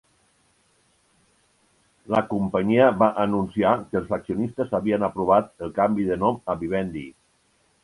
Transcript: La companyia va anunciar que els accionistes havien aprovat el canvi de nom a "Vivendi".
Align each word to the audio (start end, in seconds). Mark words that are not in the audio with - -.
La 2.13 2.21
companyia 2.31 2.87
va 3.03 3.11
anunciar 3.25 3.75
que 3.93 4.01
els 4.01 4.17
accionistes 4.19 4.75
havien 4.81 5.07
aprovat 5.11 5.53
el 5.69 5.77
canvi 5.79 6.09
de 6.11 6.21
nom 6.27 6.43
a 6.55 6.61
"Vivendi". 6.65 7.07